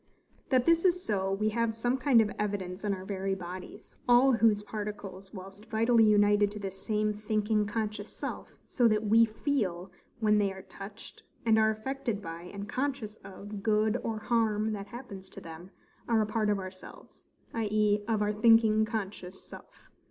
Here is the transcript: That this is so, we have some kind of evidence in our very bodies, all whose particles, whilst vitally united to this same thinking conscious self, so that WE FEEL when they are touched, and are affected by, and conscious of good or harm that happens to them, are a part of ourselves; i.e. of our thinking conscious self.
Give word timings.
That 0.49 0.65
this 0.65 0.83
is 0.83 1.03
so, 1.05 1.31
we 1.31 1.49
have 1.49 1.75
some 1.75 1.95
kind 1.95 2.21
of 2.21 2.31
evidence 2.39 2.83
in 2.83 2.91
our 2.91 3.05
very 3.05 3.35
bodies, 3.35 3.93
all 4.09 4.31
whose 4.31 4.63
particles, 4.63 5.31
whilst 5.31 5.67
vitally 5.67 6.05
united 6.05 6.49
to 6.53 6.59
this 6.59 6.81
same 6.81 7.13
thinking 7.13 7.67
conscious 7.67 8.09
self, 8.09 8.55
so 8.65 8.87
that 8.87 9.03
WE 9.05 9.25
FEEL 9.25 9.91
when 10.19 10.39
they 10.39 10.51
are 10.51 10.63
touched, 10.63 11.21
and 11.45 11.59
are 11.59 11.69
affected 11.69 12.19
by, 12.19 12.49
and 12.51 12.67
conscious 12.67 13.17
of 13.17 13.61
good 13.61 13.95
or 14.03 14.17
harm 14.17 14.73
that 14.73 14.87
happens 14.87 15.29
to 15.29 15.39
them, 15.39 15.69
are 16.07 16.23
a 16.23 16.25
part 16.25 16.49
of 16.49 16.57
ourselves; 16.57 17.27
i.e. 17.53 18.03
of 18.07 18.23
our 18.23 18.31
thinking 18.31 18.85
conscious 18.85 19.39
self. 19.39 19.91